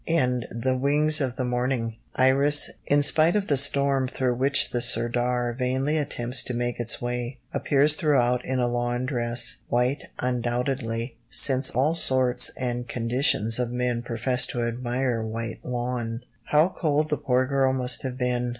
[0.07, 4.81] In The Wings of the Morning, Iris, in spite of the storm through which the
[4.81, 11.17] Sirdar vainly attempts to make its way, appears throughout in a "lawn dress" white, undoubtedly,
[11.29, 16.21] since all sorts and conditions of men profess to admire white lawn!
[16.45, 18.49] How cold the poor girl must have been!